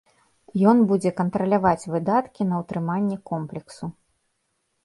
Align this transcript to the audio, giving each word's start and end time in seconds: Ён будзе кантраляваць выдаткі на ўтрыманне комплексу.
Ён 0.69 0.77
будзе 0.91 1.11
кантраляваць 1.19 1.89
выдаткі 1.97 2.47
на 2.55 2.63
ўтрыманне 2.65 3.17
комплексу. 3.33 3.85